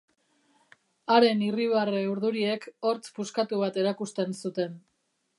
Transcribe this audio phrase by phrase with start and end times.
[1.15, 4.73] Haren irribarre urduriek hortz puskatu bat erakusten zuten.